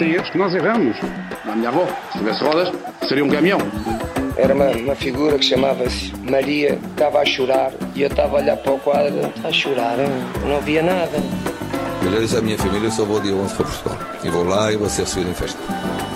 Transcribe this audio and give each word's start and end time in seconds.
existem 0.00 0.12
erros 0.12 0.30
que 0.30 0.38
nós 0.38 0.54
erramos. 0.54 0.96
A 1.44 1.54
minha 1.54 1.68
avó, 1.68 1.86
se 2.12 2.18
tivesse 2.18 2.42
rodas, 2.42 2.72
seria 3.06 3.24
um 3.24 3.28
caminhão. 3.28 3.58
Era 4.36 4.54
uma, 4.54 4.70
uma 4.70 4.94
figura 4.94 5.38
que 5.38 5.44
chamava-se 5.44 6.12
Maria, 6.28 6.78
estava 6.90 7.20
a 7.20 7.24
chorar 7.24 7.72
e 7.94 8.02
eu 8.02 8.08
estava 8.08 8.38
a 8.38 8.40
olhar 8.40 8.56
para 8.56 8.72
o 8.72 8.78
quadro, 8.78 9.32
a 9.44 9.52
chorar, 9.52 9.96
não 10.46 10.60
via 10.60 10.82
nada. 10.82 11.18
Eu 12.02 12.12
já 12.12 12.18
disse 12.18 12.36
à 12.36 12.40
minha 12.40 12.56
família, 12.56 12.86
eu 12.86 12.90
só 12.90 13.04
vou 13.04 13.20
dia 13.20 13.34
11 13.34 13.54
para 13.54 13.66
Portugal. 13.66 13.98
E 14.24 14.30
vou 14.30 14.44
lá 14.44 14.72
e 14.72 14.76
vou 14.76 14.88
ser 14.88 15.02
recebido 15.02 15.30
em 15.30 15.34
festa. 15.34 15.58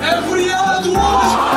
É 0.00 0.22
feriado 0.22 0.90
hoje! 0.90 1.54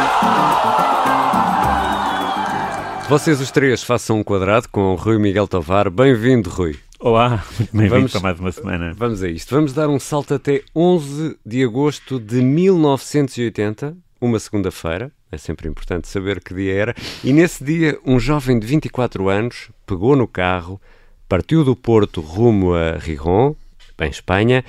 Vocês 3.07 3.39
os 3.39 3.51
três 3.51 3.83
façam 3.83 4.19
um 4.19 4.23
quadrado 4.23 4.67
com 4.69 4.91
o 4.91 4.95
Rui 4.95 5.17
Miguel 5.17 5.47
Tovar. 5.47 5.89
Bem-vindo, 5.89 6.49
Rui. 6.49 6.77
Olá, 6.99 7.45
bem-vindo 7.71 8.09
para 8.09 8.21
mais 8.21 8.39
uma 8.39 8.51
semana. 8.51 8.91
Vamos 8.97 9.21
a 9.21 9.29
isto. 9.29 9.53
Vamos 9.53 9.71
dar 9.71 9.87
um 9.87 9.99
salto 9.99 10.33
até 10.33 10.63
11 10.75 11.37
de 11.45 11.63
agosto 11.63 12.19
de 12.19 12.41
1980, 12.41 13.95
uma 14.19 14.39
segunda-feira. 14.39 15.11
É 15.31 15.37
sempre 15.37 15.69
importante 15.69 16.07
saber 16.07 16.43
que 16.43 16.55
dia 16.55 16.73
era. 16.73 16.95
E 17.23 17.31
nesse 17.31 17.63
dia, 17.63 17.99
um 18.03 18.19
jovem 18.19 18.57
de 18.57 18.65
24 18.65 19.29
anos 19.29 19.69
pegou 19.85 20.15
no 20.15 20.27
carro, 20.27 20.81
partiu 21.29 21.63
do 21.63 21.75
Porto 21.75 22.19
rumo 22.19 22.73
a 22.73 22.97
Rijon, 22.97 23.53
em 24.01 24.09
Espanha. 24.09 24.65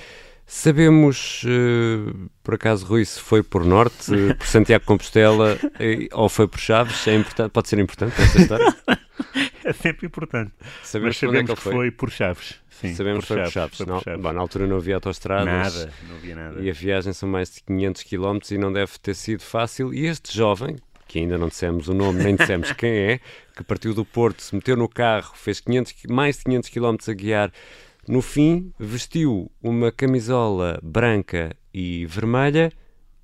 Sabemos, 0.47 1.43
eh, 1.47 2.13
por 2.43 2.55
acaso, 2.55 2.85
Rui, 2.85 3.07
se 3.07 3.21
foi 3.21 3.43
por 3.43 3.65
Norte, 3.65 4.13
por 4.37 4.47
Santiago 4.47 4.83
de 4.83 4.87
Compostela 4.87 5.59
eh, 5.81 6.09
ou 6.13 6.29
foi 6.29 6.47
por 6.47 6.61
Chaves? 6.61 7.09
É 7.09 7.15
importante, 7.15 7.53
pode 7.53 7.71
ser 7.71 7.79
importante 7.79 8.21
esta 8.21 8.39
história? 8.39 8.77
É 9.69 9.73
sempre 9.73 10.07
importante. 10.07 10.53
Sabemos 10.83 11.17
Mas 11.17 11.17
é 11.17 11.21
que 11.21 11.27
sabemos 11.27 11.51
ele 11.51 11.57
que 11.57 11.63
foi. 11.63 11.73
foi 11.73 11.91
por 11.91 12.11
Chaves. 12.11 12.55
Sim, 12.71 12.95
Sabemos 12.95 13.25
que 13.25 13.29
foi 13.29 13.43
por 13.43 13.51
Chaves. 13.51 13.77
foi 13.77 13.87
por 13.87 13.93
Não, 13.93 14.01
Chaves. 14.01 14.23
bom, 14.23 14.33
na 14.33 14.41
altura 14.41 14.67
não 14.67 14.77
havia 14.77 14.95
autoestradas. 14.95 15.75
Nada, 15.75 15.93
não 16.09 16.17
havia 16.17 16.35
nada. 16.37 16.61
E 16.61 16.71
a 16.71 16.73
viagem 16.73 17.13
são 17.13 17.29
mais 17.29 17.53
de 17.55 17.63
500 17.63 18.03
km 18.05 18.39
e 18.51 18.59
não 18.59 18.73
deve 18.73 18.93
ter 18.99 19.15
sido 19.15 19.43
fácil. 19.43 19.93
E 19.93 20.07
este 20.07 20.35
jovem, 20.37 20.77
que 21.07 21.19
ainda 21.19 21.37
não 21.37 21.49
dissemos 21.49 21.89
o 21.89 21.95
nome, 21.95 22.23
nem 22.23 22.37
dissemos 22.37 22.73
quem 22.73 22.91
é, 22.91 23.21
que 23.57 23.65
partiu 23.65 23.93
do 23.95 24.05
Porto, 24.05 24.41
se 24.43 24.55
meteu 24.55 24.77
no 24.77 24.89
carro, 24.89 25.33
fez 25.35 25.61
500, 25.61 25.93
qui- 25.93 26.09
mais 26.13 26.39
de 26.39 26.45
500 26.45 26.71
km 26.71 26.97
a 27.09 27.13
guiar, 27.13 27.53
no 28.07 28.23
fim 28.23 28.73
vestiu 28.79 29.51
uma 29.63 29.91
camisola 29.93 30.79
branca 30.83 31.55
e 31.75 32.07
vermelha 32.07 32.73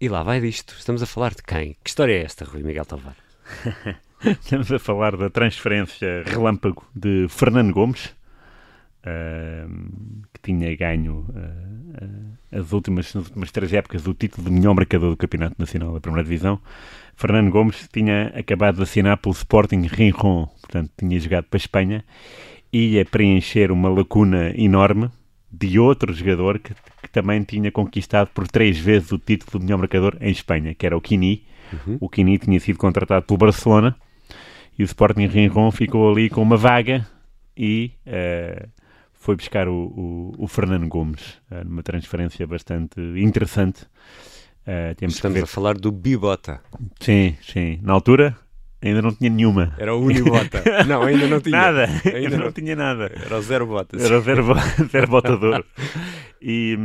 e 0.00 0.08
lá 0.08 0.22
vai 0.22 0.40
disto. 0.40 0.74
Estamos 0.78 1.02
a 1.02 1.06
falar 1.06 1.33
de 1.34 1.42
quem? 1.42 1.77
Que 1.83 1.88
história 1.90 2.12
é 2.12 2.22
esta, 2.22 2.44
Rui 2.44 2.62
Miguel 2.62 2.84
Tovar? 2.84 3.16
Estamos 4.25 4.72
a 4.72 4.78
falar 4.78 5.19
da 5.19 5.28
transferência 5.28 6.22
relâmpago 6.25 6.83
de 6.97 7.27
Fernando 7.28 7.75
Gomes, 7.75 8.17
ahm, 9.05 10.22
que 10.33 10.41
tinha 10.41 10.75
ganho 10.77 11.27
ah, 11.36 12.03
ah, 12.03 12.58
as, 12.58 12.72
últimas, 12.72 13.12
nas 13.14 13.27
últimas 13.27 13.52
três 13.52 13.70
épocas 13.75 14.06
o 14.06 14.14
título 14.14 14.48
de 14.48 14.50
melhor 14.50 14.75
marcador 14.75 15.11
do 15.11 15.17
Campeonato 15.17 15.56
Nacional 15.58 15.92
da 15.92 16.00
Primeira 16.00 16.25
Divisão. 16.25 16.58
Fernando 17.14 17.50
Gomes 17.50 17.86
tinha 17.92 18.28
acabado 18.28 18.77
de 18.77 18.83
assinar 18.84 19.19
pelo 19.19 19.34
Sporting 19.34 19.83
Rinjon, 19.83 20.48
portanto 20.62 20.91
tinha 20.97 21.20
jogado 21.20 21.45
para 21.45 21.56
a 21.56 21.61
Espanha, 21.61 22.05
e 22.72 22.95
ia 22.95 23.05
preencher 23.05 23.70
uma 23.70 23.91
lacuna 23.91 24.55
enorme 24.56 25.11
de 25.52 25.78
outro 25.78 26.14
jogador 26.14 26.58
que, 26.61 26.72
que 27.02 27.11
também 27.12 27.42
tinha 27.42 27.70
conquistado 27.70 28.28
por 28.28 28.48
três 28.48 28.78
vezes 28.78 29.12
o 29.12 29.19
título 29.19 29.58
de 29.58 29.67
melhor 29.67 29.78
marcador 29.78 30.17
em 30.19 30.30
Espanha, 30.30 30.75
que 30.75 30.86
era 30.86 30.97
o 30.97 31.00
Kini. 31.00 31.45
O 32.00 32.08
Kini 32.08 32.39
tinha 32.39 32.61
sido 32.61 32.78
contratado 32.78 33.27
pelo 33.27 33.39
Barcelona 33.39 33.97
e 34.78 34.83
o 34.83 34.86
Sporting 34.86 35.27
Rinjon 35.27 35.70
ficou 35.70 36.11
ali 36.11 36.28
com 36.30 36.42
uma 36.42 36.56
vaga 36.56 37.06
e 37.56 37.92
eh, 38.05 38.67
foi 39.12 39.36
buscar 39.36 39.69
o, 39.69 39.75
o- 39.75 40.34
o 40.39 40.47
Fernando 40.48 40.86
Gomes 40.89 41.41
eh, 41.50 41.62
numa 41.64 41.83
transferência 41.83 42.47
bastante 42.47 43.00
interessante. 43.17 43.86
Temos 44.97 45.14
que 45.14 45.19
Estamos 45.19 45.42
a 45.42 45.47
falar 45.47 45.75
do 45.77 45.92
Bibota. 45.92 46.58
Sim, 46.98 47.36
sim. 47.42 47.78
Na 47.83 47.92
altura 47.92 48.34
ainda 48.83 49.02
não 49.02 49.12
tinha 49.14 49.28
nenhuma. 49.30 49.75
Era 49.78 49.95
o 49.95 50.01
Unibota. 50.02 50.63
não, 50.89 51.02
ainda 51.02 51.27
não 51.29 51.39
tinha. 51.40 51.57
Nada, 51.58 51.84
Ainda 51.84 52.17
ainda 52.18 52.36
não 52.39 52.45
não 52.46 52.52
tinha 52.52 52.74
nada. 52.74 53.13
Era 53.14 53.39
o 53.39 53.42
Zero 53.42 53.67
Botas. 53.67 54.02
Era 54.02 54.20
zero, 54.20 54.42
bo- 54.48 54.55
zero 54.90 55.07
botador. 55.08 55.64
E, 56.40 56.79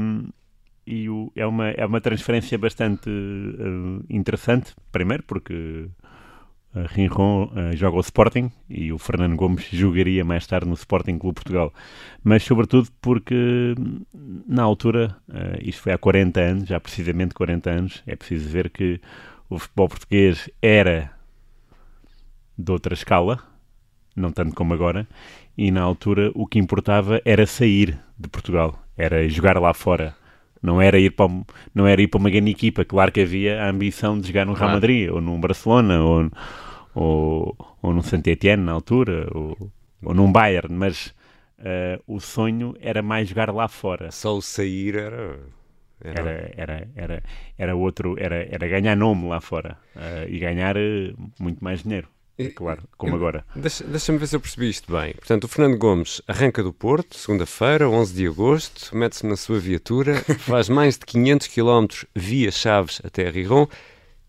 e 0.85 1.09
o- 1.09 1.31
é, 1.35 1.45
uma, 1.45 1.69
é 1.69 1.85
uma 1.85 2.01
transferência 2.01 2.57
bastante 2.57 3.09
eh, 3.09 4.03
interessante, 4.09 4.73
primeiro 4.91 5.23
porque 5.23 5.87
a 6.75 6.81
Rinjon 6.81 7.51
eh, 7.55 7.75
joga 7.75 7.97
o 7.97 8.01
Sporting 8.01 8.51
e 8.69 8.93
o 8.93 8.97
Fernando 8.97 9.35
Gomes 9.35 9.67
jogaria 9.71 10.23
mais 10.23 10.45
tarde 10.45 10.67
no 10.67 10.75
Sporting 10.75 11.17
Clube 11.17 11.35
Portugal. 11.35 11.73
Mas 12.23 12.43
sobretudo 12.43 12.89
porque 13.01 13.73
hum, 13.77 14.01
na 14.47 14.63
altura, 14.63 15.15
eh, 15.33 15.59
isto 15.63 15.81
foi 15.81 15.93
há 15.93 15.97
40 15.97 16.39
anos, 16.39 16.69
já 16.69 16.79
precisamente 16.79 17.33
40 17.33 17.69
anos, 17.69 18.03
é 18.05 18.15
preciso 18.15 18.49
ver 18.49 18.69
que 18.69 19.01
o 19.49 19.57
futebol 19.57 19.89
português 19.89 20.49
era 20.61 21.11
de 22.57 22.71
outra 22.71 22.93
escala, 22.93 23.39
não 24.15 24.31
tanto 24.31 24.53
como 24.53 24.73
agora, 24.73 25.07
e 25.57 25.71
na 25.71 25.81
altura 25.81 26.31
o 26.35 26.45
que 26.45 26.59
importava 26.59 27.21
era 27.25 27.47
sair 27.47 27.97
de 28.17 28.29
Portugal, 28.29 28.77
era 28.97 29.27
jogar 29.27 29.57
lá 29.59 29.73
fora. 29.73 30.18
Não 30.61 30.81
era 30.81 30.99
ir 30.99 31.11
para, 31.11 31.31
não 31.73 31.87
era 31.87 32.01
ir 32.01 32.07
para 32.07 32.19
uma 32.19 32.29
grande 32.29 32.51
equipa. 32.51 32.83
Claro 32.83 33.11
que 33.11 33.21
havia 33.21 33.63
a 33.63 33.69
ambição 33.69 34.19
de 34.19 34.27
jogar 34.27 34.45
no 34.45 34.53
Real. 34.53 34.71
Madrid, 34.71 35.09
ou 35.09 35.21
num 35.21 35.39
Barcelona, 35.39 36.03
ou, 36.03 36.29
ou, 36.93 37.55
ou 37.81 37.93
num 37.93 38.01
Saint-Étienne 38.01 38.63
na 38.63 38.73
altura, 38.73 39.27
ou, 39.33 39.71
ou 40.03 40.13
num 40.13 40.31
Bayern, 40.31 40.73
mas 40.73 41.13
eh, 41.59 41.99
o 42.07 42.19
sonho 42.19 42.75
era 42.81 43.01
mais 43.01 43.29
jogar 43.29 43.53
lá 43.53 43.67
fora. 43.67 44.11
Só 44.11 44.35
o 44.37 44.41
sair 44.41 44.95
era. 44.95 45.39
Era, 46.01 46.51
era, 46.55 46.87
era, 46.95 47.23
era 47.57 47.75
outro, 47.75 48.15
era, 48.17 48.47
era 48.49 48.67
ganhar 48.69 48.95
nome 48.95 49.27
lá 49.27 49.41
fora 49.41 49.77
eh, 49.97 50.27
e 50.29 50.39
ganhar 50.39 50.77
eh, 50.77 51.13
muito 51.37 51.61
mais 51.61 51.83
dinheiro, 51.83 52.07
claro, 52.47 52.83
como 52.97 53.15
agora. 53.15 53.43
Deixa- 53.55 53.83
Deixa-me 53.83 54.17
ver 54.17 54.27
se 54.27 54.35
eu 54.35 54.39
percebi 54.39 54.69
isto 54.69 54.91
bem. 54.91 55.13
Portanto, 55.13 55.43
o 55.43 55.47
Fernando 55.47 55.77
Gomes 55.77 56.21
arranca 56.27 56.63
do 56.63 56.71
Porto, 56.71 57.15
segunda-feira, 57.17 57.89
11 57.89 58.13
de 58.13 58.25
agosto, 58.27 58.95
mete-se 58.95 59.25
na 59.25 59.35
sua 59.35 59.59
viatura, 59.59 60.15
faz 60.39 60.69
mais 60.69 60.97
de 60.97 61.05
500 61.05 61.47
km 61.47 61.85
via 62.15 62.51
Chaves 62.51 63.01
até 63.03 63.29
Rijon 63.29 63.67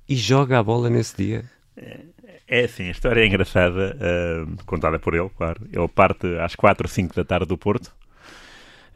e 0.08 0.16
joga 0.16 0.58
a 0.58 0.62
bola 0.62 0.90
nesse 0.90 1.16
dia. 1.16 1.44
É 2.52 2.64
assim, 2.64 2.88
a 2.88 2.90
história 2.90 3.20
é 3.22 3.26
engraçada, 3.26 3.96
ah, 4.00 4.62
contada 4.66 4.98
por 4.98 5.14
ele, 5.14 5.30
claro. 5.36 5.60
Ele 5.72 5.86
parte 5.88 6.26
às 6.40 6.56
4 6.56 6.84
ou 6.84 6.90
5 6.90 7.14
da 7.14 7.24
tarde 7.24 7.46
do 7.46 7.56
Porto. 7.56 7.92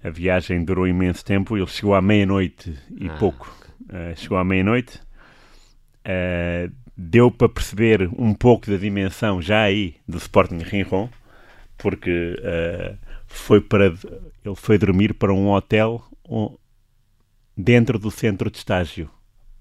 A 0.02 0.10
viagem 0.10 0.64
durou 0.64 0.86
imenso 0.88 1.24
tempo. 1.24 1.56
Ele 1.56 1.66
chegou 1.68 1.94
à 1.94 2.02
meia-noite 2.02 2.76
e 3.00 3.08
pouco. 3.10 3.56
Ah, 3.88 4.12
chegou 4.16 4.36
à 4.36 4.44
meia-noite. 4.44 5.00
Ah, 6.04 6.68
deu 6.96 7.30
para 7.30 7.48
perceber 7.48 8.08
um 8.16 8.34
pouco 8.34 8.70
da 8.70 8.76
dimensão 8.76 9.42
já 9.42 9.62
aí 9.62 9.96
do 10.06 10.18
Sporting 10.18 10.58
Rinjon, 10.58 11.08
porque 11.76 12.40
ah, 12.42 12.96
foi 13.26 13.60
para, 13.60 13.86
ele 13.86 14.54
foi 14.54 14.78
dormir 14.78 15.14
para 15.14 15.32
um 15.32 15.50
hotel 15.50 16.02
dentro 17.56 17.98
do 17.98 18.10
centro 18.10 18.50
de 18.50 18.58
estágio 18.58 19.10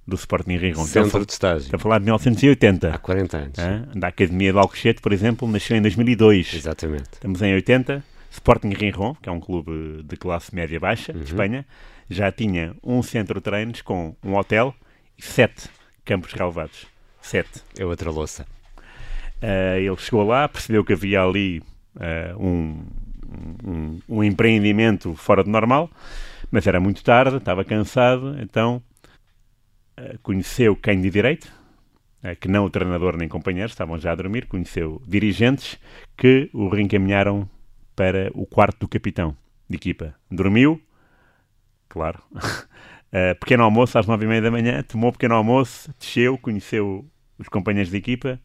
do 0.06 0.16
Sporting 0.16 0.58
Rinjon. 0.58 0.86
Centro 0.86 1.26
de 1.26 1.32
estágio. 1.32 1.66
Está 1.66 1.78
a 1.78 1.80
falar 1.80 2.00
de 2.00 2.06
1980. 2.06 2.94
Há 2.94 2.98
40 2.98 3.38
anos. 3.38 3.54
Da 3.96 4.08
Academia 4.10 4.52
de 4.52 4.60
Alcochete, 4.60 5.02
por 5.02 5.14
exemplo, 5.14 5.48
nasceu 5.48 5.78
em 5.78 5.82
2002. 5.82 6.54
Exatamente. 6.54 7.14
Estamos 7.14 7.42
em 7.42 7.54
80. 7.54 8.04
Sporting 8.30 8.70
Rinjon, 8.70 9.16
que 9.22 9.30
é 9.30 9.32
um 9.32 9.40
clube 9.40 10.04
de 10.04 10.18
classe 10.18 10.54
média-baixa, 10.54 11.14
de 11.14 11.24
Espanha, 11.24 11.66
já 12.10 12.32
tinha 12.32 12.76
um 12.84 13.04
centro 13.04 13.36
de 13.36 13.44
treinos 13.44 13.82
com 13.82 14.16
um 14.24 14.36
hotel 14.36 14.74
e 15.18 15.22
sete 15.22 15.70
campos 16.04 16.34
relevados. 16.34 16.88
Sete. 17.24 17.64
É 17.80 17.86
outra 17.86 18.12
louça. 18.12 18.46
Ah, 19.42 19.78
ele 19.78 19.98
chegou 19.98 20.24
lá, 20.24 20.48
percebeu 20.48 20.86
que 20.86 20.94
havia 20.94 21.22
ali 21.22 21.62
ah, 22.00 22.36
um, 22.38 22.86
um, 23.64 24.00
um 24.08 24.24
empreendimento 24.24 25.16
fora 25.16 25.44
do 25.44 25.50
normal, 25.50 25.90
mas 26.52 26.66
era 26.66 26.80
muito 26.80 27.04
tarde, 27.04 27.38
estava 27.38 27.66
cansado, 27.66 28.38
então 28.40 28.82
ah, 29.98 30.16
conheceu 30.22 30.76
quem 30.78 31.02
de 31.02 31.10
direito, 31.10 31.52
que 32.40 32.48
não 32.48 32.64
o 32.64 32.70
treinador 32.70 33.18
nem 33.18 33.28
companheiros, 33.28 33.74
estavam 33.74 34.00
já 34.00 34.14
a 34.14 34.16
dormir, 34.16 34.46
conheceu 34.46 35.02
dirigentes 35.06 35.78
que 36.16 36.50
o 36.54 36.70
reencaminharam 36.70 37.50
para 37.98 38.32
o 38.34 38.46
quarto 38.46 38.80
do 38.80 38.88
capitão 38.88 39.36
de 39.70 39.76
equipa. 39.76 40.16
Dormiu, 40.32 40.82
claro. 41.90 42.24
Ah, 43.12 43.36
pequeno 43.40 43.64
almoço 43.64 44.00
às 44.00 44.08
nove 44.08 44.24
e 44.24 44.28
meia 44.30 44.42
da 44.42 44.50
manhã, 44.50 44.82
tomou 44.84 45.12
pequeno 45.12 45.36
almoço, 45.36 45.94
desceu, 46.00 46.38
conheceu 46.38 47.06
os 47.38 47.48
companheiros 47.50 47.92
de 47.92 47.98
equipa, 47.98 48.40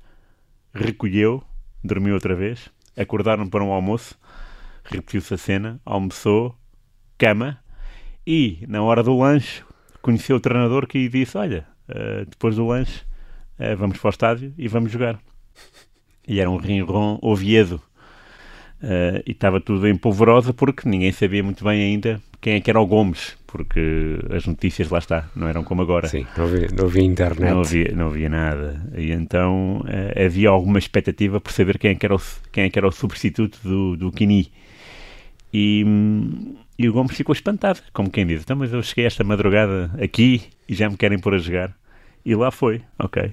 recolheu, 0.73 1.43
dormiu 1.83 2.15
outra 2.15 2.35
vez, 2.35 2.71
acordaram 2.97 3.49
para 3.49 3.65
um 3.65 3.73
almoço, 3.73 4.19
repetiu-se 4.85 5.35
a 5.35 5.39
cena, 5.39 5.81
almoçou, 5.85 6.57
cama, 7.17 7.59
e 8.27 8.65
na 8.69 8.83
hora 8.83 9.03
do 9.03 9.17
lanche 9.17 9.63
conheceu 10.03 10.37
o 10.37 10.41
treinador 10.41 10.87
que 10.87 11.09
disse, 11.09 11.37
olha, 11.37 11.67
eh, 11.89 12.25
depois 12.29 12.57
do 12.57 12.67
lanche 12.67 13.03
eh, 13.59 13.75
vamos 13.75 13.99
para 13.99 14.09
o 14.09 14.11
estádio 14.11 14.55
e 14.57 14.69
vamos 14.69 14.93
jogar. 14.93 15.19
E 16.27 16.41
era 16.41 16.51
um 16.51 16.57
Rinron 16.57 17.19
Oviedo. 17.23 17.81
Eh, 18.83 19.23
e 19.27 19.33
estava 19.33 19.61
tudo 19.61 19.89
em 19.89 19.97
polvorosa 19.97 20.53
porque 20.53 20.89
ninguém 20.89 21.11
sabia 21.11 21.43
muito 21.43 21.65
bem 21.65 21.83
ainda 21.83 22.23
quem 22.41 22.55
é 22.55 22.61
que 22.61 22.71
era 22.71 22.81
o 22.81 22.87
Gomes, 22.87 23.37
porque 23.47 24.19
as 24.31 24.47
notícias, 24.47 24.91
lá 24.91 24.99
está, 24.99 25.29
não 25.35 25.49
eram 25.49 25.65
como 25.65 25.83
agora. 25.83 26.07
Sim, 26.07 26.27
não 26.37 26.45
havia, 26.45 26.69
não 26.73 26.85
havia 26.87 27.03
internet. 27.03 27.51
Não 27.51 27.61
havia, 27.61 27.93
não 27.93 28.07
havia 28.07 28.29
nada. 28.29 28.91
E 28.97 29.11
então 29.11 29.79
uh, 29.81 30.25
havia 30.25 30.49
alguma 30.49 30.79
expectativa 30.79 31.41
por 31.41 31.53
saber 31.53 31.79
quem 31.79 31.93
é 31.93 31.95
que 31.95 32.07
era 32.07 32.15
o, 32.15 32.21
quem 32.53 32.65
é 32.65 32.71
que 32.71 32.79
era 32.79 32.87
o 32.87 32.93
substituto 32.93 33.59
do, 33.63 33.97
do 33.97 34.13
Kini. 34.13 34.53
E, 35.53 35.85
e 36.79 36.89
o 36.89 36.93
Gomes 36.93 37.17
ficou 37.17 37.33
espantado, 37.33 37.81
como 37.93 38.11
quem 38.11 38.27
diz, 38.27 38.43
então, 38.43 38.57
mas 38.57 38.73
eu 38.73 38.83
cheguei 38.83 39.07
esta 39.07 39.25
madrugada 39.25 39.91
aqui 40.01 40.43
e 40.69 40.75
já 40.75 40.89
me 40.89 40.97
querem 40.97 41.19
pôr 41.19 41.35
a 41.35 41.39
jogar. 41.39 41.75
E 42.25 42.35
lá 42.35 42.51
foi, 42.51 42.83
ok. 42.99 43.33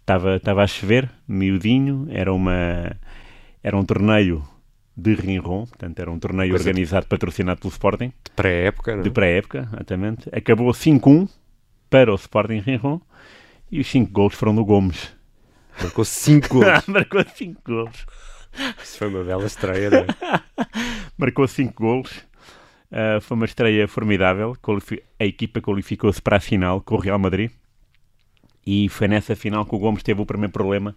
Estava 0.00 0.36
uh, 0.36 0.60
a 0.60 0.66
chover, 0.66 1.10
miudinho, 1.26 2.06
era, 2.10 2.32
uma, 2.32 2.96
era 3.62 3.76
um 3.76 3.84
torneio 3.84 4.44
de 4.98 5.14
Rinron, 5.14 5.64
portanto 5.64 6.00
era 6.00 6.10
um 6.10 6.18
torneio 6.18 6.50
Coisa 6.50 6.68
organizado, 6.68 7.04
de... 7.04 7.08
patrocinado 7.08 7.60
pelo 7.60 7.70
Sporting. 7.70 8.08
De 8.08 8.30
pré-época, 8.34 8.96
não 8.96 9.02
De 9.04 9.10
pré-época, 9.10 9.68
exatamente. 9.72 10.28
Acabou 10.32 10.72
5-1 10.72 11.28
para 11.88 12.12
o 12.12 12.16
Sporting 12.16 12.58
Rinron 12.58 13.00
e 13.70 13.78
os 13.78 13.86
5 13.86 14.10
gols 14.10 14.34
foram 14.34 14.56
do 14.56 14.64
Gomes. 14.64 15.14
Marcou 15.80 16.04
5 16.04 16.48
gols. 16.48 16.86
Marcou 16.88 17.24
5 17.24 17.62
gols. 17.64 18.06
Isso 18.82 18.98
foi 18.98 19.08
uma 19.08 19.22
bela 19.22 19.46
estreia, 19.46 19.88
não 19.88 19.98
é? 19.98 20.06
Marcou 21.16 21.46
5 21.46 21.80
gols. 21.80 22.10
Uh, 22.90 23.20
foi 23.20 23.36
uma 23.36 23.46
estreia 23.46 23.86
formidável. 23.86 24.56
A 25.20 25.24
equipa 25.24 25.60
qualificou-se 25.60 26.20
para 26.20 26.38
a 26.38 26.40
final 26.40 26.80
com 26.80 26.96
o 26.96 26.98
Real 26.98 27.20
Madrid. 27.20 27.52
E 28.66 28.88
foi 28.88 29.06
nessa 29.06 29.36
final 29.36 29.64
que 29.64 29.76
o 29.76 29.78
Gomes 29.78 30.02
teve 30.02 30.20
o 30.20 30.26
primeiro 30.26 30.52
problema, 30.52 30.96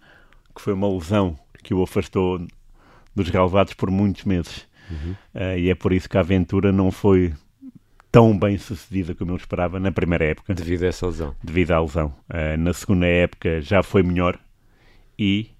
que 0.52 0.60
foi 0.60 0.72
uma 0.72 0.92
lesão 0.92 1.38
que 1.62 1.72
o 1.72 1.82
afastou 1.84 2.44
dos 3.14 3.28
relevados 3.28 3.74
por 3.74 3.90
muitos 3.90 4.24
meses. 4.24 4.66
Uhum. 4.90 5.14
Uh, 5.34 5.58
e 5.58 5.70
é 5.70 5.74
por 5.74 5.92
isso 5.92 6.08
que 6.08 6.16
a 6.16 6.20
aventura 6.20 6.72
não 6.72 6.90
foi 6.90 7.32
tão 8.10 8.38
bem 8.38 8.58
sucedida 8.58 9.14
como 9.14 9.32
eu 9.32 9.36
esperava 9.36 9.80
na 9.80 9.90
primeira 9.90 10.24
época. 10.24 10.54
Devido 10.54 10.82
a 10.84 10.86
essa 10.86 11.06
lesão. 11.06 11.34
Devido 11.42 11.72
à 11.72 11.80
lesão. 11.80 12.14
Uh, 12.28 12.58
na 12.58 12.72
segunda 12.72 13.06
época 13.06 13.60
já 13.60 13.82
foi 13.82 14.02
melhor 14.02 14.38
e 15.18 15.50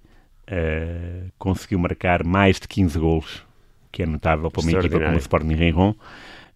uh, 0.49 1.31
conseguiu 1.37 1.79
marcar 1.79 2.23
mais 2.23 2.59
de 2.59 2.67
15 2.67 2.99
golos, 2.99 3.43
que 3.91 4.03
é 4.03 4.05
notável 4.05 4.51
para 4.51 4.61
uma 4.61 4.71
equipa 4.71 4.99
como 4.99 5.15
o 5.15 5.19
Sporting 5.19 5.53
Rinron. 5.53 5.95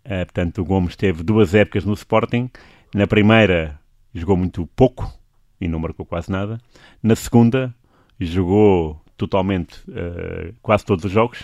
portanto, 0.03 0.61
o 0.61 0.65
Gomes 0.65 0.95
teve 0.95 1.23
duas 1.23 1.55
épocas 1.55 1.83
no 1.83 1.93
Sporting. 1.93 2.49
Na 2.93 3.07
primeira 3.07 3.79
jogou 4.13 4.37
muito 4.37 4.67
pouco 4.75 5.11
e 5.59 5.67
não 5.67 5.79
marcou 5.79 6.05
quase 6.05 6.31
nada. 6.31 6.59
Na 7.01 7.15
segunda 7.15 7.73
jogou 8.19 9.01
totalmente 9.17 9.79
uh, 9.89 10.53
quase 10.61 10.85
todos 10.85 11.05
os 11.05 11.11
jogos 11.11 11.39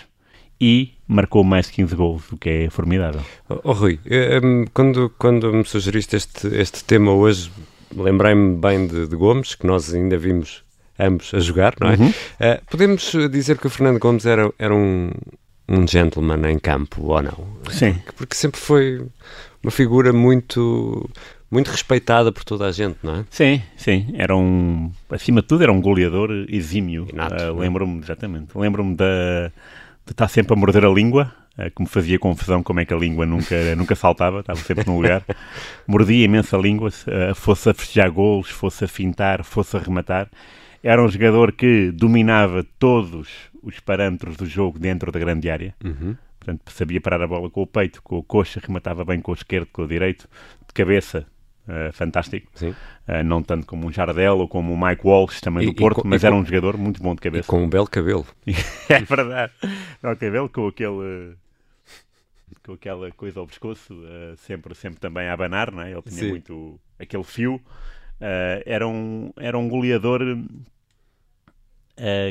e 0.60 0.94
marcou 1.06 1.42
mais 1.44 1.66
de 1.66 1.72
15 1.72 1.96
gols, 1.96 2.32
o 2.32 2.36
que 2.36 2.48
é 2.48 2.70
formidável. 2.70 3.20
Oh, 3.48 3.60
oh 3.64 3.72
Rui, 3.72 4.00
ehm, 4.06 4.64
quando, 4.72 5.10
quando 5.18 5.52
me 5.52 5.64
sugeriste 5.64 6.16
este, 6.16 6.46
este 6.48 6.84
tema 6.84 7.12
hoje, 7.12 7.50
lembrei-me 7.94 8.56
bem 8.56 8.86
de, 8.86 9.06
de, 9.06 9.16
Gomes, 9.16 9.54
que 9.54 9.66
nós 9.66 9.92
ainda 9.92 10.16
vimos 10.16 10.62
ambos 10.98 11.34
a 11.34 11.40
jogar, 11.40 11.74
não 11.80 11.90
é? 11.90 11.96
Uhum. 11.96 12.08
Uh, 12.08 12.64
podemos 12.70 13.12
dizer 13.30 13.58
que 13.58 13.66
o 13.66 13.70
Fernando 13.70 13.98
Gomes 13.98 14.24
era, 14.26 14.50
era 14.58 14.74
um, 14.74 15.10
um 15.68 15.86
gentleman 15.86 16.48
em 16.48 16.58
campo, 16.58 17.02
ou 17.02 17.22
não? 17.22 17.46
Sim. 17.70 17.96
Porque 18.16 18.36
sempre 18.36 18.60
foi 18.60 19.04
uma 19.62 19.70
figura 19.72 20.12
muito 20.12 21.10
muito 21.54 21.70
respeitada 21.70 22.32
por 22.32 22.42
toda 22.42 22.66
a 22.66 22.72
gente, 22.72 22.98
não 23.00 23.20
é? 23.20 23.24
Sim, 23.30 23.62
sim. 23.76 24.12
Era 24.14 24.36
um, 24.36 24.90
acima 25.08 25.40
de 25.40 25.46
tudo, 25.46 25.62
era 25.62 25.72
um 25.72 25.80
goleador 25.80 26.30
exímio. 26.48 27.04
Uh, 27.04 27.56
lembro-me, 27.56 28.00
exatamente, 28.00 28.58
lembro-me 28.58 28.96
de, 28.96 29.52
de 30.04 30.10
estar 30.10 30.26
sempre 30.26 30.52
a 30.52 30.56
morder 30.56 30.84
a 30.84 30.88
língua, 30.88 31.32
uh, 31.56 31.70
que 31.70 31.80
me 31.80 31.88
fazia 31.88 32.18
confusão 32.18 32.60
como 32.60 32.80
é 32.80 32.84
que 32.84 32.92
a 32.92 32.96
língua 32.96 33.24
nunca, 33.24 33.54
nunca 33.76 33.94
saltava, 33.94 34.40
estava 34.40 34.58
sempre 34.58 34.84
no 34.84 34.96
lugar. 34.96 35.24
Mordia 35.86 36.24
imensa 36.24 36.56
língua, 36.56 36.88
uh, 36.88 37.34
fosse 37.36 37.70
a 37.70 37.74
festejar 37.74 38.10
golos, 38.10 38.50
fosse 38.50 38.84
a 38.84 38.88
fintar, 38.88 39.44
fosse 39.44 39.76
a 39.76 39.80
rematar. 39.80 40.28
Era 40.82 41.02
um 41.02 41.08
jogador 41.08 41.52
que 41.52 41.92
dominava 41.92 42.66
todos 42.80 43.28
os 43.62 43.78
parâmetros 43.78 44.36
do 44.36 44.44
jogo 44.44 44.76
dentro 44.76 45.12
da 45.12 45.20
grande 45.20 45.48
área. 45.48 45.72
Uhum. 45.82 46.16
Portanto, 46.40 46.70
sabia 46.72 47.00
parar 47.00 47.22
a 47.22 47.26
bola 47.26 47.48
com 47.48 47.62
o 47.62 47.66
peito, 47.66 48.02
com 48.02 48.18
o 48.18 48.22
coxa, 48.22 48.60
rematava 48.60 49.04
bem 49.04 49.20
com 49.20 49.30
o 49.30 49.34
esquerdo, 49.34 49.68
com 49.72 49.82
o 49.82 49.88
direito, 49.88 50.28
de 50.66 50.74
cabeça, 50.74 51.24
Uh, 51.66 51.90
fantástico. 51.92 52.50
Uh, 52.62 53.24
não 53.24 53.42
tanto 53.42 53.66
como 53.66 53.86
um 53.86 53.92
Jardel 53.92 54.38
ou 54.38 54.46
como 54.46 54.72
o 54.72 54.78
Mike 54.78 55.06
Walsh, 55.06 55.40
também 55.40 55.62
e, 55.62 55.66
do 55.66 55.74
Porto, 55.74 56.06
mas 56.06 56.22
era 56.22 56.34
um 56.34 56.44
jogador 56.44 56.76
muito 56.76 57.02
bom 57.02 57.14
de 57.14 57.22
cabeça. 57.22 57.48
com 57.48 57.62
um 57.62 57.68
belo 57.68 57.86
cabelo. 57.86 58.26
é 58.88 59.00
verdade. 59.00 59.52
o 60.02 60.16
cabelo 60.16 60.48
com 60.48 60.68
aquele. 60.68 61.36
Com 62.62 62.74
aquela 62.74 63.10
coisa 63.12 63.40
ao 63.40 63.46
pescoço, 63.46 63.94
uh, 63.94 64.36
sempre, 64.36 64.74
sempre 64.74 65.00
também 65.00 65.26
a 65.28 65.32
abanar, 65.32 65.72
não 65.72 65.82
é? 65.82 65.92
Ele 65.92 66.02
tinha 66.02 66.20
Sim. 66.20 66.30
muito 66.30 66.80
aquele 66.98 67.24
fio. 67.24 67.60
era, 68.64 68.86
um, 68.86 69.32
era 69.36 69.58
um 69.58 69.68
goleador 69.68 70.20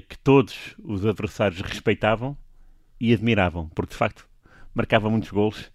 que 0.08 0.18
todos 0.24 0.76
os 0.84 1.06
adversários 1.06 1.62
respeitavam 1.62 2.38
e 3.00 3.14
admiravam, 3.14 3.70
porque 3.70 3.92
de 3.92 3.98
facto 3.98 4.28
marcava 4.74 5.10
muitos 5.10 5.30
gols 5.30 5.72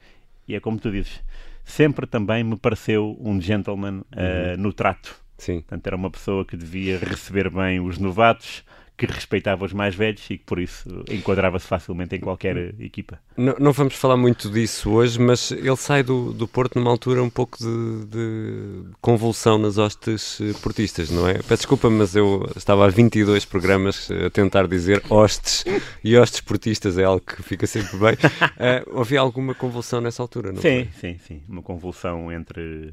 e 0.49 0.55
é 0.55 0.61
como 0.61 0.79
tu 0.79 0.91
dizes, 0.91 1.23
sempre 1.69 2.07
também 2.07 2.43
me 2.43 2.57
pareceu 2.57 3.17
um 3.21 3.41
gentleman 3.41 4.01
uh, 4.01 4.57
no 4.59 4.73
trato. 4.73 5.15
Sim. 5.37 5.61
Portanto, 5.61 5.87
era 5.87 5.97
uma 5.97 6.11
pessoa 6.11 6.45
que 6.45 6.57
devia 6.57 6.99
receber 6.99 7.51
bem 7.51 7.79
os 7.79 7.99
novatos, 7.99 8.65
que 8.99 9.07
respeitava 9.07 9.65
os 9.65 9.73
mais 9.73 9.95
velhos 9.95 10.29
e 10.29 10.37
que 10.37 10.45
por 10.45 10.59
isso 10.59 11.05
enquadrava-se 11.09 11.69
facilmente 11.69 12.17
em 12.17 12.21
qualquer 12.21 12.75
equipa. 12.81 13.21
Não, 13.37 13.55
não, 13.57 13.73
vamos 13.73 13.95
falar 13.95 14.17
muito 14.17 14.51
disso 14.51 14.91
hoje, 14.91 15.21
mas 15.21 15.53
ele 15.53 15.77
sai 15.77 16.03
do, 16.03 16.33
do 16.33 16.49
Porto 16.49 16.81
numa 16.81 16.91
altura 16.91 17.23
um 17.23 17.31
pouco 17.31 17.57
de, 17.59 18.07
de 18.07 18.83
convulsão 19.01 19.57
nas 19.57 19.79
hostes 19.79 20.41
eh, 20.41 20.53
portistas, 20.61 21.11
não 21.11 21.29
é? 21.29 21.35
Peço 21.35 21.59
desculpa, 21.59 21.89
mas 21.89 22.17
eu 22.17 22.51
estava 22.57 22.85
há 22.85 22.89
22 22.89 23.45
programas 23.45 24.11
a 24.11 24.31
tentar 24.31 24.67
dizer 24.67 25.01
hostes 25.09 25.65
e 26.03 26.17
hostes 26.17 26.41
portistas 26.41 26.99
é 26.99 27.05
algo 27.05 27.25
que 27.25 27.41
fica 27.41 27.69
sempre 27.69 27.97
bem. 27.99 28.15
Uh, 28.15 28.99
havia 29.01 29.21
alguma 29.21 29.55
convulsão 29.55 30.01
nessa 30.01 30.21
altura, 30.21 30.51
não 30.51 30.61
Sim, 30.61 30.89
foi? 30.91 31.13
sim, 31.13 31.19
sim. 31.25 31.43
Uma 31.49 31.63
convulsão 31.63 32.33
entre 32.33 32.93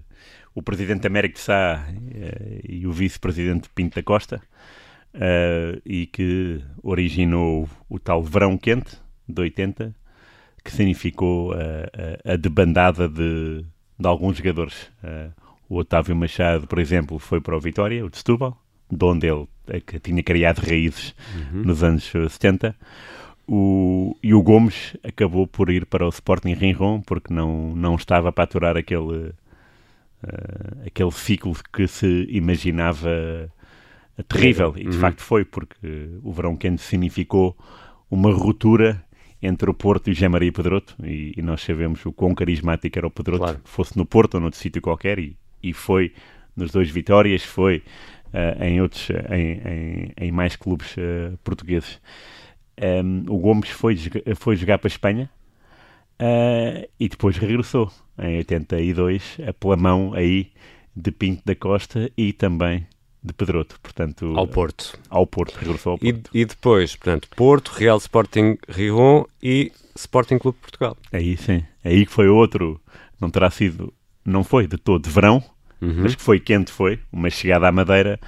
o 0.54 0.62
presidente 0.62 1.08
Américo 1.08 1.34
de 1.34 1.42
Sá 1.42 1.84
uh, 1.90 2.60
e 2.64 2.86
o 2.86 2.92
vice-presidente 2.92 3.70
Pinto 3.74 3.96
da 3.96 4.04
Costa 4.04 4.40
uh, 5.16 5.82
e 5.86 6.06
que 6.06 6.62
originou 6.84 7.68
o 7.90 8.00
tal 8.00 8.22
verão 8.24 8.58
quente 8.58 8.98
de 9.28 9.42
80, 9.42 9.96
que 10.64 10.72
significou 10.72 11.54
uh, 11.54 11.56
a 12.24 12.36
debandada 12.36 13.08
de, 13.08 13.66
de 13.98 14.08
alguns 14.08 14.38
jogadores. 14.38 14.92
Uh, 15.04 15.32
o 15.68 15.78
Otávio 15.78 16.16
Machado, 16.16 16.68
por 16.68 16.78
exemplo, 16.78 17.18
foi 17.18 17.42
para 17.42 17.58
o 17.58 17.60
Vitória, 17.60 18.06
o 18.06 18.10
de 18.10 18.18
Setúbal, 18.18 18.58
de 18.92 19.04
onde 19.04 19.28
ele 19.28 19.48
que 19.86 20.00
tinha 20.00 20.22
criado 20.22 20.60
raízes 20.60 21.16
uhum. 21.36 21.64
nos 21.64 21.84
anos 21.84 22.04
70. 22.04 22.76
O, 23.48 24.16
e 24.24 24.34
o 24.34 24.42
Gomes 24.42 24.96
acabou 25.04 25.48
por 25.48 25.70
ir 25.70 25.86
para 25.86 26.06
o 26.06 26.10
Sporting 26.10 26.54
Rinron 26.54 27.02
porque 27.02 27.34
não, 27.34 27.76
não 27.76 27.96
estava 27.96 28.32
para 28.32 28.44
aturar 28.44 28.78
aquele, 28.78 29.30
uh, 29.30 29.34
aquele 30.86 31.12
ciclo 31.12 31.56
que 31.74 31.88
se 31.88 32.28
imaginava 32.30 33.52
terrível, 34.24 34.74
e 34.78 34.84
de 34.84 34.88
uhum. 34.90 34.94
facto 34.94 35.22
foi, 35.22 35.44
porque 35.44 36.10
o 36.24 36.32
verão 36.32 36.56
quente 36.56 36.82
significou 36.82 37.56
uma 38.10 38.32
ruptura 38.34 39.04
entre 39.42 39.70
o 39.70 39.74
Porto 39.74 40.08
e 40.08 40.12
o 40.12 40.14
José 40.14 40.28
Maria 40.28 40.52
Pedroto, 40.52 40.96
e, 41.04 41.34
e, 41.38 41.42
nós 41.42 41.62
sabemos 41.62 42.06
o 42.06 42.12
quão 42.12 42.34
carismático 42.34 42.98
era 42.98 43.08
o 43.08 43.12
Pedroto, 43.12 43.44
claro. 43.44 43.62
fosse 43.64 43.98
no 43.98 44.06
Porto 44.06 44.36
ou 44.36 44.42
noutro 44.42 44.60
sítio 44.60 44.82
qualquer, 44.82 45.20
e, 45.20 45.38
e 45.62 45.74
foi 45.74 46.14
nos 46.56 46.72
dois 46.72 46.90
vitórias, 46.90 47.44
foi 47.44 47.84
uh, 48.34 48.64
em 48.64 48.82
outros, 48.82 49.10
em, 49.30 49.62
em, 49.68 50.14
em, 50.18 50.32
mais 50.32 50.56
clubes 50.56 50.96
uh, 50.98 51.38
portugueses. 51.44 52.00
Um, 52.82 53.26
o 53.30 53.38
Gomes 53.38 53.70
foi, 53.70 53.98
foi 54.36 54.56
jogar 54.56 54.78
para 54.80 54.88
a 54.88 54.90
Espanha 54.90 55.30
uh, 56.20 56.88
e 57.00 57.08
depois 57.08 57.38
regressou 57.38 57.92
em 58.18 58.38
82, 58.38 59.38
pela 59.60 59.78
mão 59.78 60.14
aí 60.14 60.52
de 60.96 61.12
Pinto 61.12 61.42
da 61.46 61.56
Costa 61.56 62.10
e 62.18 62.32
também 62.32 62.88
de 63.26 63.34
Pedroto, 63.34 63.80
portanto... 63.82 64.34
Ao 64.38 64.48
Porto. 64.48 64.98
Ao 65.10 65.26
Porto, 65.26 65.56
regressou 65.58 65.94
ao 65.94 65.98
Porto. 65.98 66.30
E, 66.34 66.42
e 66.42 66.46
depois, 66.46 66.96
portanto, 66.96 67.28
Porto, 67.36 67.70
Real 67.70 67.98
Sporting 67.98 68.58
Rion 68.70 69.24
e 69.42 69.72
Sporting 69.96 70.38
Clube 70.38 70.58
de 70.58 70.62
Portugal. 70.62 70.98
Aí 71.12 71.36
sim, 71.38 71.64
aí 71.84 72.06
que 72.06 72.12
foi 72.12 72.28
outro, 72.28 72.80
não 73.20 73.30
terá 73.30 73.50
sido, 73.50 73.94
não 74.24 74.44
foi 74.44 74.68
de 74.68 74.78
todo 74.78 75.10
verão, 75.10 75.44
uhum. 75.82 76.02
mas 76.04 76.16
que 76.16 76.22
foi 76.22 76.40
quente 76.40 76.72
foi, 76.72 77.00
uma 77.12 77.30
chegada 77.30 77.68
à 77.68 77.72
Madeira 77.72 78.20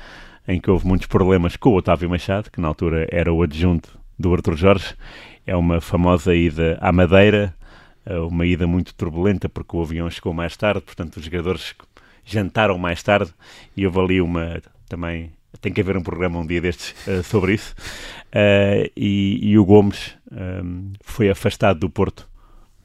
em 0.48 0.60
que 0.60 0.72
houve 0.72 0.88
muitos 0.88 1.08
problemas 1.08 1.58
com 1.58 1.70
o 1.70 1.76
Otávio 1.76 2.10
Machado, 2.10 2.50
que 2.50 2.62
na 2.62 2.70
altura 2.70 3.06
era 3.12 3.32
o 3.34 3.44
adjunto 3.44 4.00
do 4.18 4.34
Arthur 4.34 4.56
Jorge, 4.56 4.96
é 5.46 5.56
uma 5.56 5.82
famosa 5.82 6.34
ida 6.34 6.78
à 6.82 6.92
Madeira, 6.92 7.54
eh, 8.06 8.18
uma 8.20 8.46
ida 8.46 8.66
muito 8.66 8.96
turbulenta 8.96 9.50
porque 9.50 9.76
o 9.76 9.82
avião 9.82 10.10
chegou 10.10 10.34
mais 10.34 10.56
tarde, 10.56 10.82
portanto 10.82 11.18
os 11.18 11.26
jogadores 11.26 11.76
jantaram 12.24 12.78
mais 12.78 13.04
tarde 13.04 13.34
e 13.76 13.86
houve 13.86 14.00
ali 14.00 14.22
uma 14.22 14.62
também 14.88 15.32
tem 15.62 15.72
que 15.72 15.82
haver 15.82 15.98
um 15.98 16.04
programa 16.04 16.40
um 16.40 16.46
dia 16.46 16.62
destes 16.62 16.96
uh, 17.08 17.22
sobre 17.24 17.54
isso. 17.54 17.74
Uh, 18.28 18.90
e, 18.96 19.40
e, 19.42 19.58
o 19.58 19.66
Gomes 19.66 20.16
um, 20.32 20.38
ehm, 20.38 20.94
foi 21.02 21.30
afastado 21.30 21.80
do 21.80 21.90
Porto 21.90 22.28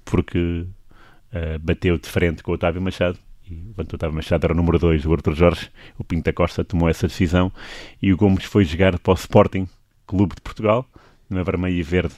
porque 0.04 0.38
uh, 0.38 1.58
bateu 1.60 1.98
de 1.98 2.08
frente 2.08 2.42
com 2.42 2.52
o 2.52 2.54
Otávio 2.54 2.80
Machado. 2.80 3.18
E 3.48 3.54
enquanto 3.54 3.92
o 3.92 3.96
Otávio 3.96 4.14
Machado 4.14 4.44
era 4.44 4.52
o 4.52 4.56
número 4.56 4.78
2 4.78 5.02
do 5.02 5.12
Arthur 5.12 5.34
Jorge, 5.34 5.70
o 5.98 6.04
Pinto 6.04 6.24
da 6.24 6.32
Costa 6.32 6.64
tomou 6.64 6.88
essa 6.88 7.06
decisão 7.06 7.52
e 8.00 8.12
o 8.12 8.16
Gomes 8.16 8.44
foi 8.44 8.64
jogar 8.64 8.98
para 8.98 9.12
o 9.12 9.14
Sporting 9.14 9.68
Clube 10.06 10.34
de 10.34 10.40
Portugal, 10.40 10.86
não 11.28 11.40
é 11.40 11.44
vermelho 11.44 11.76
e 11.76 11.82
verde. 11.82 12.14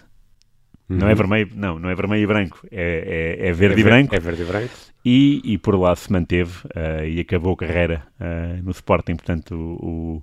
Uhum. 0.88 0.98
Não 0.98 1.08
é 1.08 1.14
vermelho, 1.14 1.50
não, 1.54 1.78
não 1.78 1.88
é 1.88 1.94
vermelho 1.94 2.22
e 2.22 2.26
branco, 2.26 2.66
é, 2.70 3.38
é, 3.40 3.48
é 3.48 3.52
verde 3.52 3.76
é 3.76 3.80
e 3.80 3.84
branco. 3.84 4.14
É 4.14 4.20
verde 4.20 4.42
e 4.42 4.44
branco. 4.44 4.74
E, 5.04 5.42
e 5.44 5.58
por 5.58 5.78
lá 5.78 5.94
se 5.94 6.10
manteve 6.10 6.66
uh, 6.66 7.04
e 7.06 7.20
acabou 7.20 7.52
a 7.52 7.56
carreira 7.56 8.06
uh, 8.18 8.62
no 8.62 8.70
Sporting. 8.70 9.16
Portanto, 9.16 9.54
o, 9.54 9.86
o, 9.86 10.22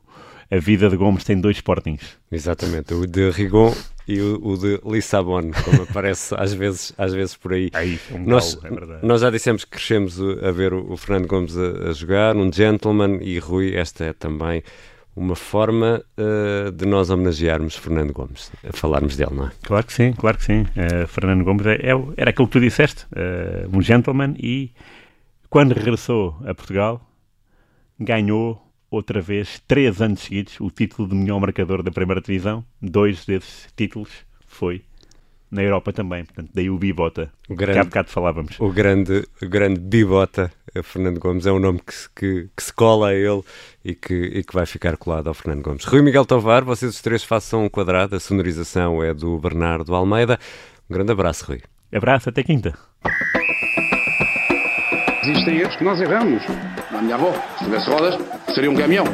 a 0.49 0.59
vida 0.59 0.89
de 0.89 0.97
Gomes 0.97 1.23
tem 1.23 1.39
dois 1.39 1.57
Sportings. 1.57 2.17
Exatamente, 2.31 2.93
o 2.93 3.05
de 3.05 3.29
Rigon 3.29 3.73
e 4.07 4.19
o, 4.19 4.39
o 4.43 4.57
de 4.57 4.81
Lissabon, 4.83 5.51
como 5.63 5.83
aparece 5.89 6.33
às 6.35 6.53
vezes, 6.53 6.93
às 6.97 7.13
vezes 7.13 7.35
por 7.35 7.53
aí. 7.53 7.69
aí 7.73 7.99
um 8.11 8.19
nós, 8.25 8.55
galo, 8.55 8.67
é 8.67 8.79
verdade. 8.79 9.05
nós 9.05 9.21
já 9.21 9.29
dissemos 9.29 9.63
que 9.63 9.71
crescemos 9.71 10.19
a 10.19 10.51
ver 10.51 10.73
o, 10.73 10.91
o 10.91 10.97
Fernando 10.97 11.27
Gomes 11.27 11.55
a, 11.55 11.89
a, 11.89 11.93
jogar, 11.93 12.35
um 12.35 12.51
gentleman, 12.51 13.19
e 13.21 13.37
Rui, 13.37 13.75
esta 13.75 14.05
é 14.05 14.13
também 14.13 14.63
uma 15.15 15.35
forma 15.35 16.03
uh, 16.17 16.71
de 16.71 16.85
nós 16.85 17.09
homenagearmos 17.09 17.75
Fernando 17.75 18.13
Gomes, 18.13 18.51
falarmos 18.71 19.15
dele, 19.17 19.33
não 19.33 19.47
é? 19.47 19.51
Claro 19.61 19.85
que 19.85 19.93
sim, 19.93 20.13
claro 20.13 20.37
que 20.37 20.45
sim. 20.45 20.61
Uh, 20.61 21.07
Fernando 21.07 21.43
Gomes 21.43 21.65
é, 21.65 21.75
é, 21.75 21.91
era 22.17 22.29
aquilo 22.29 22.47
que 22.47 22.53
tu 22.53 22.59
disseste, 22.59 23.05
uh, 23.07 23.75
um 23.75 23.81
gentleman, 23.81 24.35
e 24.37 24.71
quando 25.49 25.73
regressou 25.73 26.37
a 26.45 26.53
Portugal, 26.53 27.01
ganhou 27.99 28.65
outra 28.89 29.21
vez, 29.21 29.61
três 29.67 30.01
anos 30.01 30.21
seguidos, 30.21 30.59
o 30.59 30.69
título 30.69 31.07
de 31.07 31.15
melhor 31.15 31.39
marcador 31.39 31.83
da 31.83 31.91
primeira 31.91 32.21
divisão. 32.21 32.63
Dois 32.81 33.25
desses 33.25 33.67
títulos 33.75 34.09
foi 34.45 34.83
na 35.51 35.61
Europa 35.61 35.91
também, 35.91 36.23
portanto, 36.23 36.49
daí 36.53 36.69
o 36.69 36.77
Bibota, 36.77 37.29
o 37.49 37.55
grande, 37.55 37.73
que 37.73 37.79
há 37.79 37.83
bocado 37.83 38.09
falávamos. 38.09 38.59
O 38.59 38.69
grande, 38.69 39.27
o 39.41 39.49
grande 39.49 39.79
Bibota, 39.81 40.51
Fernando 40.81 41.19
Gomes, 41.19 41.45
é 41.45 41.51
um 41.51 41.59
nome 41.59 41.79
que, 41.79 41.93
que, 42.15 42.49
que, 42.55 42.63
se 42.63 42.71
cola 42.71 43.09
a 43.09 43.13
ele 43.13 43.41
e 43.83 43.93
que, 43.93 44.13
e 44.13 44.43
que 44.43 44.53
vai 44.53 44.65
ficar 44.65 44.95
colado 44.95 45.27
ao 45.27 45.33
Fernando 45.33 45.61
Gomes. 45.61 45.83
Rui 45.83 46.01
Miguel 46.01 46.25
Tovar, 46.25 46.63
vocês 46.63 46.95
os 46.95 47.01
três 47.01 47.23
façam 47.23 47.65
um 47.65 47.69
quadrado, 47.69 48.15
a 48.15 48.19
sonorização 48.19 49.03
é 49.03 49.13
do 49.13 49.37
Bernardo 49.37 49.93
Almeida. 49.93 50.39
Um 50.89 50.93
grande 50.93 51.11
abraço, 51.11 51.45
Rui. 51.45 51.61
Abraço, 51.93 52.29
até 52.29 52.43
quinta. 52.43 52.73
Existem 55.23 55.59
erros 55.59 55.75
que 55.75 55.83
nós 55.83 55.99
erramos. 55.99 56.41
A 56.91 57.01
minha 57.01 57.15
avó, 57.15 57.33
se 57.57 57.65
tivesse 57.65 57.89
rodas, 57.89 58.17
seria 58.53 58.71
um 58.71 58.75
caminhão. 58.75 59.05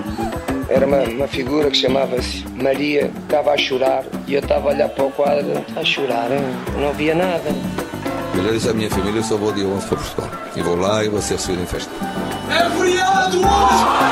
Era 0.69 0.85
uma, 0.85 1.01
uma 1.03 1.27
figura 1.27 1.71
que 1.71 1.77
chamava-se 1.77 2.43
Maria, 2.61 3.09
estava 3.23 3.51
a 3.51 3.57
chorar 3.57 4.03
e 4.27 4.33
eu 4.33 4.41
estava 4.41 4.69
a 4.69 4.73
olhar 4.73 4.89
para 4.89 5.05
o 5.05 5.11
quadro, 5.11 5.53
a 5.75 5.83
chorar, 5.83 6.29
hein? 6.31 6.41
não 6.77 6.93
via 6.93 7.15
nada. 7.15 7.49
Eu 8.35 8.43
já 8.43 8.51
disse 8.51 8.69
à 8.69 8.73
minha 8.73 8.89
família, 8.89 9.19
eu 9.19 9.23
só 9.23 9.37
vou 9.37 9.53
dia 9.53 9.65
11 9.65 9.87
para 9.87 9.97
Portugal. 9.97 10.31
E 10.55 10.61
vou 10.61 10.75
lá 10.75 11.05
e 11.05 11.09
vou 11.09 11.21
ser 11.21 11.35
recebido 11.35 11.63
em 11.63 11.65
festa. 11.65 11.91
É 12.51 12.69
feriado 12.77 13.37
hoje! 13.37 14.07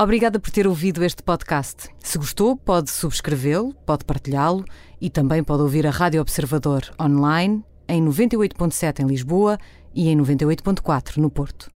Obrigada 0.00 0.38
por 0.38 0.50
ter 0.50 0.66
ouvido 0.66 1.04
este 1.04 1.22
podcast. 1.22 1.88
Se 2.00 2.18
gostou, 2.18 2.56
pode 2.56 2.90
subscrevê-lo, 2.90 3.72
pode 3.86 4.04
partilhá-lo 4.04 4.64
e 5.00 5.08
também 5.08 5.42
pode 5.44 5.62
ouvir 5.62 5.86
a 5.86 5.90
Rádio 5.90 6.20
Observador 6.20 6.82
online 7.00 7.64
em 7.88 8.04
98.7 8.04 9.00
em 9.00 9.06
Lisboa 9.06 9.58
e 9.98 10.08
em 10.08 10.16
98.4 10.16 11.16
no 11.16 11.28
Porto. 11.28 11.72